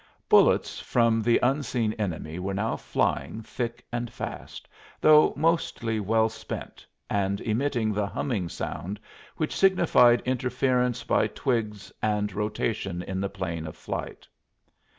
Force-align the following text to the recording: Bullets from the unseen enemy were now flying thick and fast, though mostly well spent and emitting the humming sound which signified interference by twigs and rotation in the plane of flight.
Bullets 0.27 0.79
from 0.79 1.21
the 1.21 1.39
unseen 1.43 1.93
enemy 1.93 2.39
were 2.39 2.55
now 2.55 2.75
flying 2.75 3.43
thick 3.43 3.85
and 3.91 4.11
fast, 4.11 4.67
though 4.99 5.31
mostly 5.37 5.99
well 5.99 6.27
spent 6.27 6.83
and 7.07 7.39
emitting 7.41 7.93
the 7.93 8.07
humming 8.07 8.49
sound 8.49 8.99
which 9.37 9.55
signified 9.55 10.23
interference 10.25 11.03
by 11.03 11.27
twigs 11.27 11.91
and 12.01 12.33
rotation 12.33 13.03
in 13.03 13.21
the 13.21 13.29
plane 13.29 13.67
of 13.67 13.75
flight. 13.77 14.27